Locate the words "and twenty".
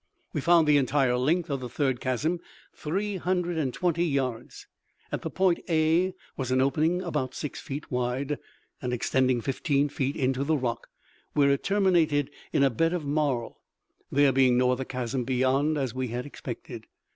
3.59-4.03